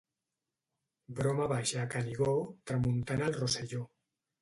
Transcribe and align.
Broma 1.19 1.47
baixa 1.53 1.83
a 1.83 1.91
Canigó, 1.93 2.35
tramuntana 2.73 3.33
al 3.33 3.41
Rosselló. 3.41 3.89